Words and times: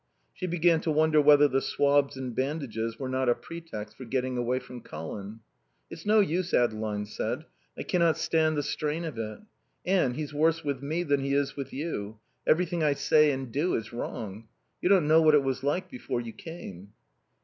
She 0.33 0.47
began 0.47 0.81
to 0.81 0.89
wonder 0.91 1.21
whether 1.21 1.47
the 1.47 1.61
swabs 1.61 2.17
and 2.17 2.33
bandages 2.35 2.97
were 2.97 3.07
not 3.07 3.29
a 3.29 3.35
pretext 3.35 3.95
for 3.95 4.03
getting 4.03 4.35
away 4.35 4.57
from 4.57 4.81
Colin. 4.81 5.41
"It's 5.91 6.07
no 6.07 6.21
use," 6.21 6.55
Adeline 6.55 7.05
said. 7.05 7.45
"I 7.77 7.83
cannot 7.83 8.17
stand 8.17 8.57
the 8.57 8.63
strain 8.63 9.05
of 9.05 9.19
it. 9.19 9.41
Anne, 9.85 10.15
he's 10.15 10.33
worse 10.33 10.63
with 10.63 10.81
me 10.81 11.03
than 11.03 11.19
he 11.19 11.35
is 11.35 11.55
with 11.55 11.71
you. 11.71 12.17
Everything 12.47 12.81
I 12.83 12.93
say 12.93 13.29
and 13.31 13.51
do 13.51 13.75
is 13.75 13.93
wrong. 13.93 14.47
You 14.81 14.89
don't 14.89 15.07
know 15.07 15.21
what 15.21 15.35
it 15.35 15.43
was 15.43 15.61
like 15.63 15.87
before 15.91 16.19
you 16.19 16.33
came." 16.33 16.93